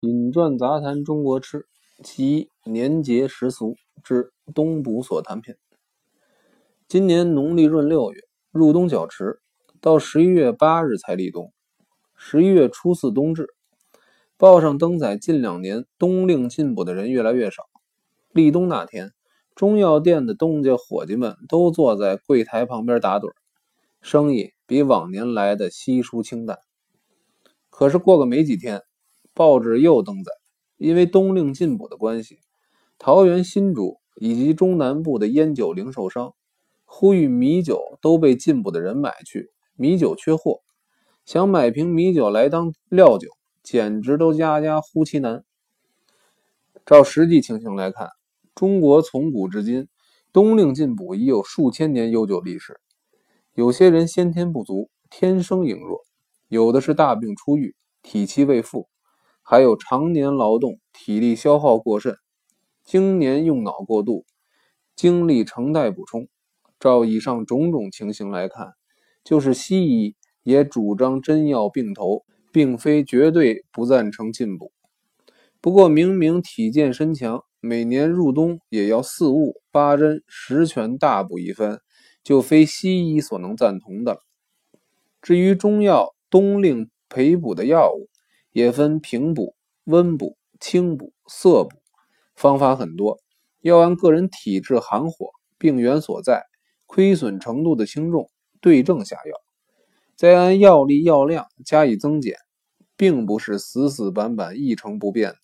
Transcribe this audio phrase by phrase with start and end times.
[0.00, 1.64] 饮馔杂谈中国吃，
[2.04, 5.56] 其年节时俗之冬补所谈篇。
[6.86, 8.20] 今年农历闰六月
[8.50, 9.40] 入冬较迟，
[9.80, 11.50] 到十一月八日才立冬。
[12.14, 13.54] 十一月初四冬至，
[14.36, 17.64] 报上登载近两年冬令进补的人越来越少。
[18.32, 19.14] 立冬那天，
[19.54, 23.32] 中药店的东家伙计们都坐在柜台旁边打盹，
[24.02, 26.58] 生意比往年来的稀疏清淡。
[27.70, 28.82] 可是过个没几天。
[29.36, 30.32] 报纸又登载，
[30.78, 32.38] 因为冬令进补的关系，
[32.98, 36.32] 桃园新竹以及中南部的烟酒零售商
[36.86, 40.62] 呼吁米酒都被进补的人买去，米酒缺货，
[41.26, 43.28] 想买瓶米酒来当料酒，
[43.62, 45.44] 简直都家家呼其难。
[46.86, 48.08] 照实际情形来看，
[48.54, 49.86] 中国从古至今
[50.32, 52.80] 冬令进补已有数千年悠久历史。
[53.52, 55.98] 有些人先天不足，天生羸弱；
[56.48, 58.88] 有的是大病初愈，体气未复。
[59.48, 62.16] 还有常年劳动，体力消耗过甚，
[62.84, 64.24] 经年用脑过度，
[64.96, 66.26] 精力成待补充。
[66.80, 68.72] 照以上种种情形来看，
[69.22, 74.72] 就是西医也主张针药并头，并非绝对不赞成进补。
[75.60, 81.78] 不过明明体健身强，每年入冬也要四物八针十全大补一番，
[82.24, 84.18] 就非西医所能赞同的了。
[85.22, 88.08] 至于中药冬令培补的药物，
[88.56, 89.54] 也分平补、
[89.84, 91.76] 温补、清补、涩补，
[92.34, 93.20] 方法很多，
[93.60, 96.46] 要按个人体质、寒火、病源所在、
[96.86, 98.30] 亏损程度的轻重
[98.62, 99.36] 对症下药，
[100.14, 102.38] 再按药力、药量加以增减，
[102.96, 105.38] 并不是死死板板一成不变的。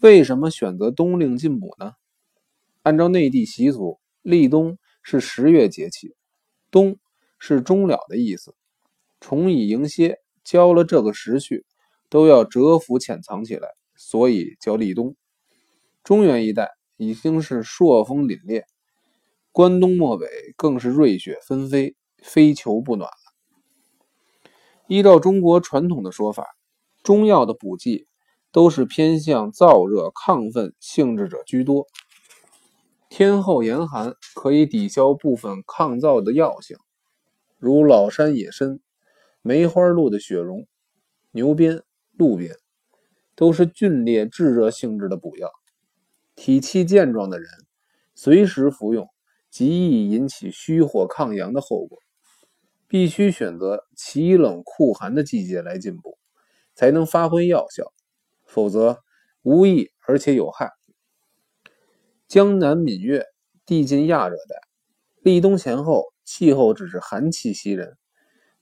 [0.00, 1.92] 为什么选择冬令进补呢？
[2.84, 6.16] 按照内地习俗，立冬是十月节气，
[6.70, 6.96] 冬
[7.38, 8.54] 是终了的意思，
[9.20, 10.20] 重以迎歇。
[10.46, 11.66] 交了这个时序，
[12.08, 15.16] 都要蛰伏潜藏起来，所以叫立冬。
[16.04, 18.62] 中原一带已经是朔风凛冽，
[19.50, 24.48] 关东漠北更是瑞雪纷飞，非求不暖了。
[24.86, 26.56] 依照中国传统的说法，
[27.02, 28.06] 中药的补剂
[28.52, 31.88] 都是偏向燥热亢奋性质者居多。
[33.08, 36.76] 天后严寒可以抵消部分抗燥的药性，
[37.58, 38.78] 如老山野参。
[39.46, 40.66] 梅花鹿的雪绒、
[41.30, 41.84] 牛鞭、
[42.18, 42.56] 鹿鞭，
[43.36, 45.52] 都是峻烈炙热性质的补药。
[46.34, 47.48] 体气健壮的人，
[48.16, 49.08] 随时服用，
[49.48, 51.96] 极易引起虚火抗阳的后果。
[52.88, 56.18] 必须选择奇冷酷寒的季节来进补，
[56.74, 57.92] 才能发挥药效，
[58.44, 59.04] 否则
[59.42, 60.72] 无益而且有害。
[62.26, 63.24] 江南闽粤
[63.64, 64.56] 地近亚热带，
[65.22, 67.96] 立冬前后气候只是寒气袭人。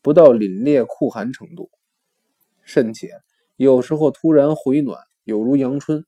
[0.05, 1.71] 不到凛冽酷寒程度，
[2.63, 3.09] 甚且
[3.57, 6.05] 有时候突然回暖，有如阳春。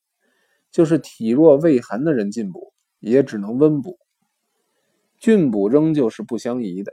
[0.71, 3.99] 就是体弱胃寒的人进补，也只能温补。
[5.19, 6.93] 峻补仍旧是不相宜的，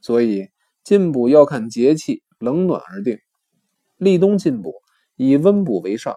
[0.00, 0.48] 所以
[0.82, 3.20] 进补要看节气冷暖而定。
[3.98, 4.82] 立冬进补
[5.14, 6.16] 以温补为上，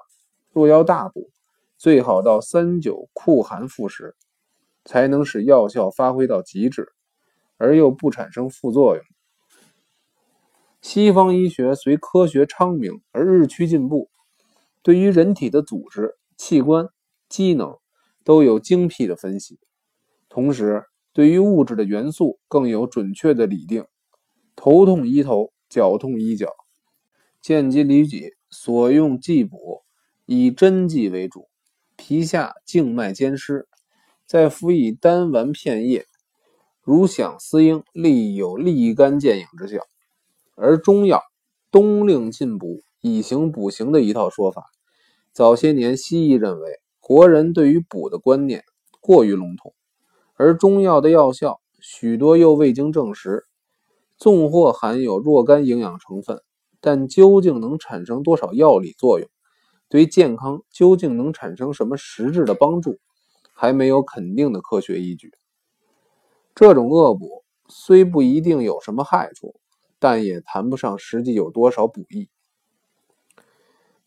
[0.52, 1.30] 若要大补，
[1.78, 4.16] 最好到三九酷寒复时，
[4.84, 6.92] 才能使药效发挥到极致，
[7.58, 9.06] 而又不产生副作用。
[10.88, 14.12] 西方医学随科学昌明而日趋进步，
[14.84, 16.90] 对于人体的组织、器官、
[17.28, 17.76] 机能
[18.24, 19.58] 都有精辟的分析，
[20.30, 23.84] 同时对于物质的元素更有准确的理定。
[24.56, 26.50] 头痛医头，脚痛医脚，
[27.42, 29.82] 见机理己，所用剂补
[30.28, 31.50] 以针剂为主，
[31.96, 33.68] 皮下静脉兼施，
[34.28, 36.06] 再辅以丹丸片叶，
[36.84, 39.82] 如响丝英，立有立竿见影之效。
[40.56, 41.22] 而中药
[41.70, 44.64] 冬令进补以形补形的一套说法，
[45.34, 48.64] 早些年西医认为国人对于补的观念
[49.02, 49.76] 过于笼统，
[50.36, 53.44] 而中药的药效许多又未经证实，
[54.18, 56.42] 纵或含有若干营养成分，
[56.80, 59.30] 但究竟能产生多少药理作用，
[59.90, 62.98] 对健康究竟能产生什么实质的帮助，
[63.54, 65.32] 还没有肯定的科学依据。
[66.56, 69.54] 这种恶补虽不一定有什么害处。
[70.00, 72.30] 但也谈不上实际有多少补益。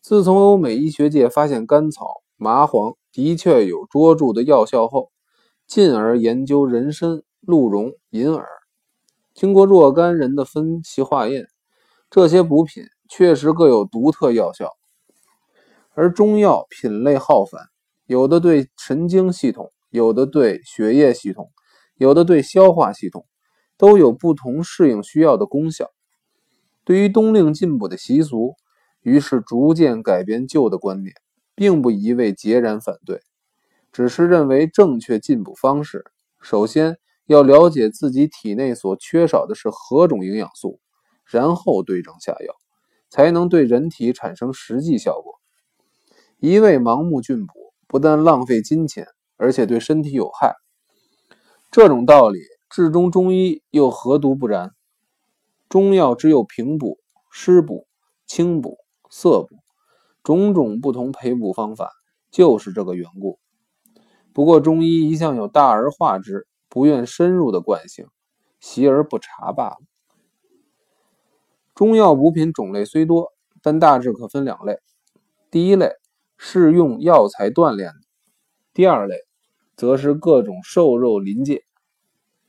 [0.01, 5.11] 自从欧美医学界发现甘草、麻黄的确有卓著的药效后，
[5.67, 8.47] 进而研究人参、鹿茸、银耳，
[9.33, 11.47] 经过若干人的分析化验，
[12.09, 14.77] 这些补品确实各有独特药效。
[15.93, 17.67] 而中药品类浩繁，
[18.05, 21.51] 有的对神经系统，有的对血液系统，
[21.95, 23.25] 有的对消化系统。
[23.79, 25.89] 都有不同适应需要的功效。
[26.83, 28.55] 对于冬令进补的习俗，
[29.01, 31.15] 于是逐渐改变旧的观念，
[31.55, 33.21] 并不一味截然反对，
[33.93, 36.03] 只是认为正确进补方式，
[36.41, 40.81] 首先要了解自己体内所缺少的是何种营养素，
[41.23, 42.53] 然后对症下药，
[43.09, 45.39] 才能对人体产生实际效果。
[46.39, 47.53] 一味盲目进补，
[47.87, 50.55] 不但浪费金钱，而且对身体有害。
[51.71, 54.73] 这种道理，至中中医又何独不然？
[55.67, 56.99] 中药只有平补、
[57.31, 57.87] 湿补、
[58.25, 58.77] 清补。
[59.11, 59.55] 色补，
[60.21, 61.89] 种种不同培补方法，
[62.29, 63.39] 就是这个缘故。
[64.33, 68.05] 不过中医一向有大而化之，不愿深入的惯性，
[68.59, 69.77] 习而不察罢了。
[71.73, 73.33] 中药补品种类虽多，
[73.63, 74.77] 但大致可分两类：
[75.49, 75.93] 第一类
[76.37, 78.01] 是用药材锻炼的；
[78.75, 79.15] 第二类
[79.75, 81.63] 则是各种瘦肉临界。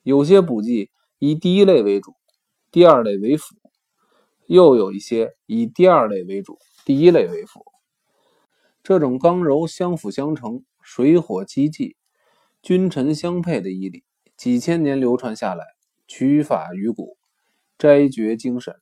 [0.03, 2.15] 有些补剂以第一类为主，
[2.71, 3.55] 第二类为辅。
[4.47, 7.65] 又有一些以第二类为主，第一类为辅。
[8.83, 11.97] 这种刚柔相辅相成、水火既济、
[12.63, 14.03] 君臣相配的医理，
[14.37, 15.65] 几千年流传下来，
[16.09, 17.17] 取法于古，
[17.79, 18.75] 摘掘精神，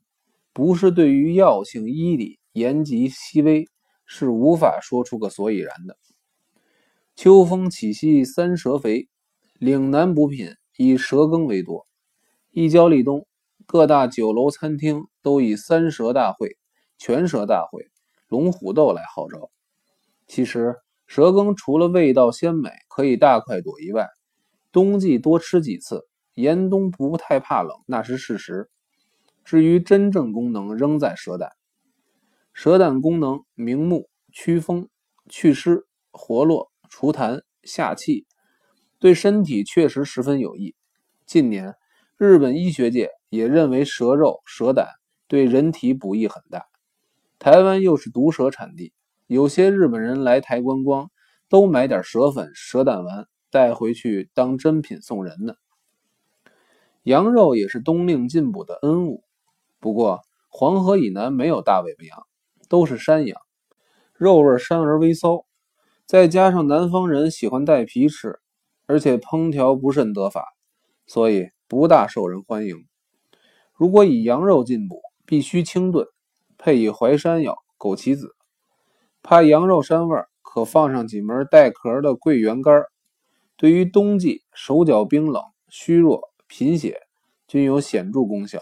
[0.54, 3.68] 不是对于药性医理言及细微，
[4.06, 5.98] 是无法说出个所以然的。
[7.14, 9.08] 秋风起兮三蛇肥，
[9.58, 11.88] 岭南补品以蛇羹为多，
[12.52, 13.26] 一交立冬。
[13.66, 16.56] 各大酒楼餐厅都以三蛇大会、
[16.98, 17.90] 全蛇大会、
[18.28, 19.50] 龙虎斗来号召。
[20.28, 20.76] 其实
[21.08, 24.06] 蛇羹除了味道鲜美，可以大快朵颐外，
[24.70, 28.70] 冬季多吃几次，严冬不太怕冷，那是事实。
[29.44, 31.50] 至于真正功能，仍在蛇胆。
[32.54, 34.88] 蛇胆功能明目、祛风、
[35.28, 38.27] 祛湿、活络、除痰、下气，
[38.98, 40.74] 对身体确实十分有益。
[41.26, 41.74] 近年，
[42.16, 43.10] 日本医学界。
[43.30, 44.88] 也认为蛇肉、蛇胆
[45.26, 46.64] 对人体补益很大。
[47.38, 48.94] 台湾又是毒蛇产地，
[49.26, 51.10] 有些日本人来台观光，
[51.46, 55.56] 都买点蛇粉、蛇胆丸带回去当珍品送人呢。
[57.02, 59.22] 羊肉也是冬令进补的恩物，
[59.78, 62.26] 不过黄河以南没有大尾巴羊，
[62.70, 63.38] 都是山羊，
[64.14, 65.44] 肉味膻而微骚，
[66.06, 68.40] 再加上南方人喜欢带皮吃，
[68.88, 70.46] 而且烹调不甚得法，
[71.06, 72.86] 所以不大受人欢迎。
[73.74, 76.06] 如果以羊肉进补，必须清炖，
[76.56, 78.34] 配以淮山药、枸杞子。
[79.22, 82.82] 怕羊肉膻味，可放上几枚带壳的桂圆干
[83.58, 87.02] 对于冬季手脚冰冷、虚弱、贫血
[87.46, 88.58] 均有显著功效。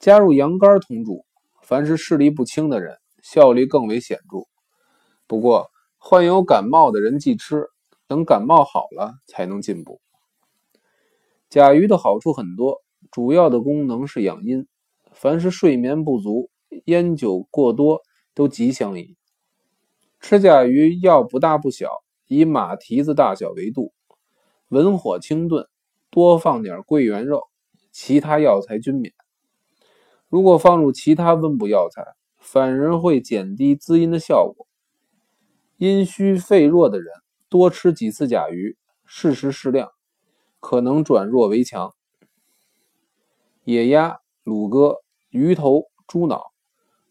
[0.00, 1.24] 加入羊肝同煮，
[1.62, 4.48] 凡是视力不清的人，效力更为显著。
[5.28, 7.68] 不过患有感冒的人忌吃，
[8.10, 10.00] 等感冒好了才能进补。
[11.48, 12.82] 甲鱼的好处很多。
[13.12, 14.66] 主要的功能是养阴，
[15.12, 16.50] 凡是睡眠不足、
[16.86, 18.02] 烟酒过多
[18.34, 19.16] 都极相宜。
[20.20, 21.88] 吃甲鱼要不大不小，
[22.26, 23.92] 以马蹄子大小为度，
[24.68, 25.68] 文火清炖，
[26.10, 27.44] 多放点桂圆肉，
[27.92, 29.14] 其他药材均免。
[30.28, 32.04] 如果放入其他温补药材，
[32.38, 34.66] 反而会减低滋阴的效果。
[35.78, 37.08] 阴虚肺弱的人
[37.50, 39.90] 多吃几次甲鱼，适时适量，
[40.60, 41.92] 可能转弱为强。
[43.64, 44.98] 野鸭、乳鸽、
[45.30, 46.52] 鱼头、猪脑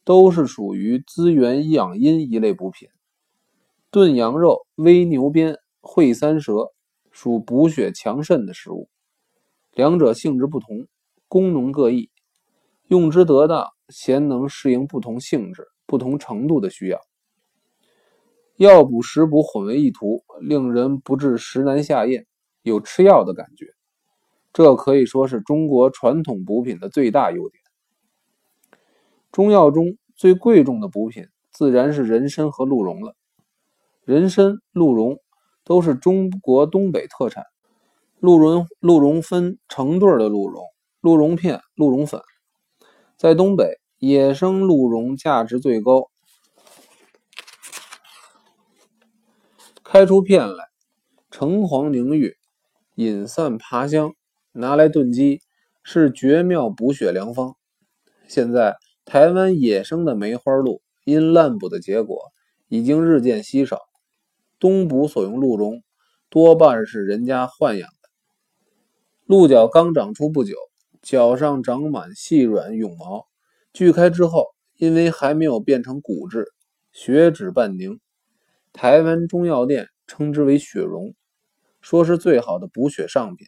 [0.06, 2.88] 都是属于滋元养阴一类补品。
[3.92, 6.72] 炖羊肉、煨牛鞭、烩三蛇
[7.12, 8.88] 属补血强肾的食物，
[9.74, 10.88] 两者性质不同，
[11.28, 12.10] 功能各异，
[12.88, 17.02] 用之得当，咸能适应不同性质、不同程度的需要。
[18.60, 22.26] 药补食补混为一图，令人不至食难下咽，
[22.62, 23.68] 有吃药的感觉。
[24.52, 27.64] 这可以说是中国传统补品的最大优点。
[29.32, 31.24] 中药中最贵重的补品，
[31.54, 33.16] 自然是人参和鹿茸了。
[34.04, 35.20] 人参、鹿茸
[35.64, 37.46] 都是中国东北特产。
[38.20, 40.66] 鹿茸鹿茸分成对的鹿茸、
[41.00, 42.20] 鹿茸片、鹿茸粉。
[43.16, 46.10] 在东北，野生鹿茸价值最高，
[49.92, 50.66] 开出片来，
[51.32, 52.38] 橙黄凝郁，
[52.94, 54.14] 饮散爬香。
[54.52, 55.42] 拿来炖鸡
[55.82, 57.56] 是绝妙补血良方。
[58.28, 62.22] 现在台湾野生的梅花鹿因滥捕的结果，
[62.68, 63.80] 已经日渐稀少。
[64.60, 65.82] 东捕所用鹿茸
[66.30, 68.10] 多半是人家豢养的。
[69.26, 70.54] 鹿角刚长出不久，
[71.02, 73.26] 角上长满细软绒毛，
[73.74, 74.46] 锯开之后，
[74.78, 76.46] 因为还没有变成骨质，
[76.92, 78.00] 血脂半凝。
[78.72, 81.14] 台湾中药店称之为雪茸，
[81.82, 83.48] 说是最好的补血上品。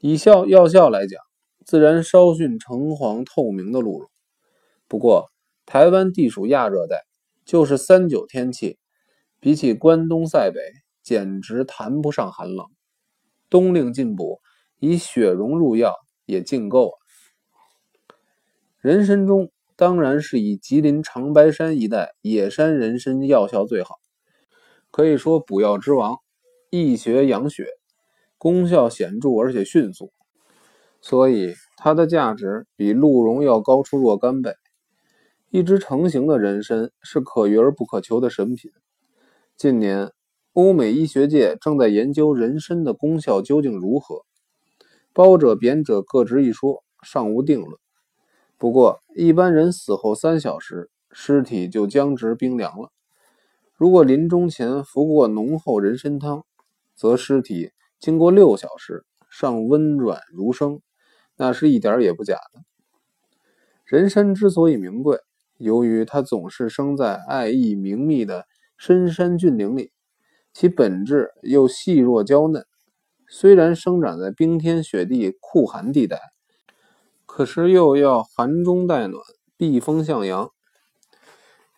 [0.00, 1.20] 以效药效来讲，
[1.64, 4.10] 自然稍逊橙黄透明的鹿茸。
[4.86, 5.30] 不过
[5.66, 7.04] 台湾地属亚热带，
[7.44, 8.78] 就是三九天气，
[9.40, 10.60] 比起关东塞北，
[11.02, 12.66] 简直谈不上寒冷。
[13.50, 14.40] 冬令进补，
[14.78, 16.96] 以雪绒入药也尽够啊。
[18.80, 24.00] 人参中当然是以吉林长白山一带野山人参药效最好，
[24.90, 26.16] 可以说补药之王，
[26.68, 27.64] 益学养血，
[28.38, 30.12] 功效显著而且迅速，
[31.00, 34.52] 所以它的价值比鹿茸要高出若干倍。
[35.50, 38.72] 一支成型的人参是可遇而不可求的神品。
[39.56, 40.10] 近年，
[40.54, 44.24] 欧美医学界正在研究人参的功效究竟如何，
[45.12, 47.78] 褒者贬者各执一说，尚无定论。
[48.58, 52.90] 不过，一般人死后三小时，尸体就僵直冰凉了。
[53.76, 56.44] 如果临终前服过浓厚人参汤，
[56.96, 60.80] 则尸体经过六小时尚温软如生，
[61.36, 62.64] 那是一点也不假的。
[63.84, 65.20] 人参之所以名贵，
[65.58, 68.44] 由于它总是生在爱意明密的
[68.76, 69.92] 深山峻岭里，
[70.52, 72.66] 其本质又细弱娇嫩，
[73.28, 76.18] 虽然生长在冰天雪地酷寒地带。
[77.28, 79.22] 可是又要寒中带暖，
[79.56, 80.50] 避风向阳。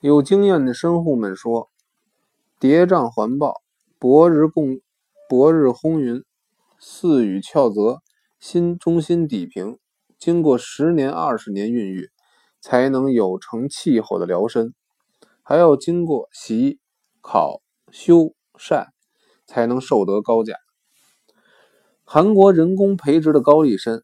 [0.01, 1.69] 有经验的生户们说
[2.59, 3.61] ：“叠嶂环抱，
[3.99, 4.81] 薄日共，
[5.29, 6.23] 薄日轰云，
[6.79, 7.99] 似雨翘泽，
[8.39, 9.77] 心中心底平。
[10.19, 12.11] 经过十年、二十年孕育，
[12.61, 14.73] 才能有成气候的辽身，
[15.43, 16.79] 还要经过洗、
[17.21, 18.87] 烤、修、晒，
[19.47, 20.55] 才能受得高价。
[22.05, 24.03] 韩国人工培植的高丽参。”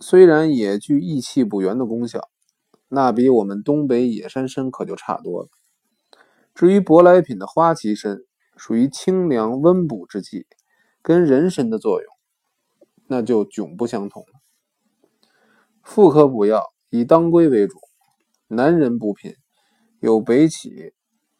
[0.00, 2.28] 虽然也具益气补元的功效，
[2.88, 5.48] 那比我们东北野山参可就差多了。
[6.54, 8.18] 至于舶来品的花旗参，
[8.56, 10.46] 属于清凉温补之剂，
[11.02, 12.12] 跟人参的作用
[13.08, 14.24] 那就迥不相同。
[15.82, 17.78] 妇科补药以当归为主，
[18.46, 19.34] 男人补品
[19.98, 20.94] 有北芪、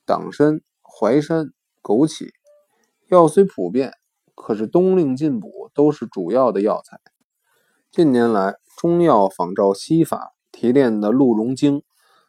[0.04, 2.30] 党参、淮山、枸杞。
[3.08, 3.92] 药虽普遍，
[4.34, 6.98] 可是冬令进补都是主要的药材。
[7.90, 11.82] 近年来，中药仿照西法提炼的鹿茸精、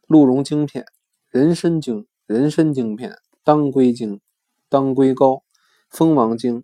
[0.07, 0.85] 鹿茸精片、
[1.29, 4.21] 人参精、人参精片、当归精、
[4.69, 5.43] 当归膏、
[5.89, 6.63] 蜂王精、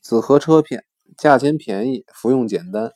[0.00, 0.84] 紫河车片，
[1.18, 2.92] 价钱便宜，服用简单。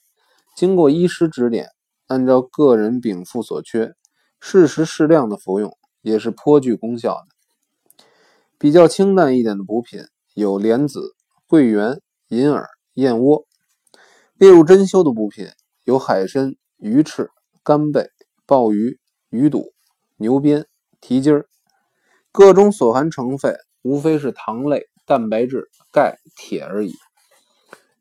[0.56, 1.72] 经过医师指点，
[2.06, 3.94] 按照个人禀赋所缺，
[4.40, 8.06] 适时适量的服用，也是颇具功效的。
[8.58, 10.00] 比较清淡一点的补品
[10.32, 11.14] 有莲子、
[11.46, 13.44] 桂圆、银耳、燕窝。
[14.36, 15.46] 列入珍馐的补品
[15.84, 17.30] 有海参、鱼翅、
[17.62, 18.10] 干贝、
[18.46, 18.98] 鲍鱼、
[19.30, 19.72] 鱼肚、
[20.16, 20.66] 牛鞭、
[21.00, 21.46] 蹄筋儿，
[22.32, 26.92] 各中所含成分无非是糖类、蛋白质、钙、铁而已。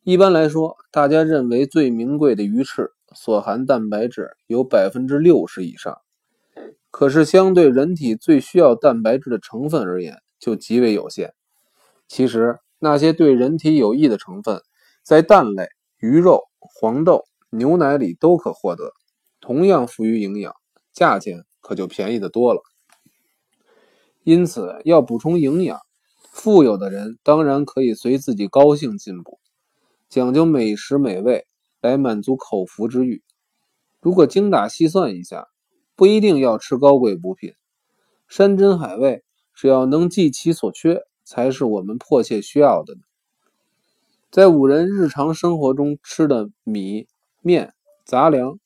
[0.02, 6.00] 一般来说，大家认为最名贵的鱼翅所含蛋白质有百分之六十以上，
[6.90, 11.36] 可是相对人体最需要蛋白质的成分而言，就极为有限。
[12.08, 14.64] 其实那些对人体有益的成分，
[15.04, 15.68] 在蛋类。
[16.04, 18.92] 鱼肉、黄豆、牛奶里都可获得，
[19.40, 20.54] 同样富于营养，
[20.92, 22.62] 价钱可就便宜的多了。
[24.26, 25.80] 因此，要补充营养，
[26.30, 29.40] 富有的人当然可以随自己高兴进补，
[30.10, 31.48] 讲究美食美味
[31.80, 33.24] 来满足口腹之欲。
[34.02, 35.48] 如果精打细算一下，
[35.96, 37.54] 不一定要吃高贵补品，
[38.28, 42.94] 山珍海味只要能济其所缺，才是我们迫切需要的。
[44.34, 47.06] 在五人日常生活中吃的米
[47.44, 48.58] 面杂粮，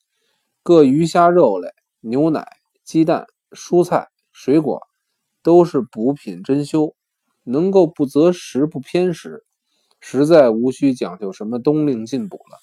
[0.64, 1.68] 各鱼虾肉类、
[2.00, 2.48] 牛奶、
[2.86, 4.82] 鸡蛋、蔬菜、水果，
[5.44, 6.94] 都是补品珍馐，
[7.44, 9.44] 能够不择食不偏食，
[10.00, 12.58] 实在无需讲究什么冬令进补了。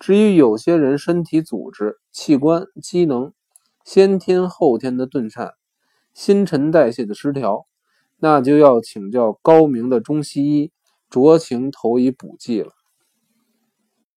[0.00, 3.32] 至于有些人身体组织、器官机能
[3.84, 5.52] 先天后天的顿颤，
[6.12, 7.66] 新陈代谢的失调，
[8.16, 10.72] 那就要请教高明的中西医。
[11.10, 12.72] 酌情投以补剂了。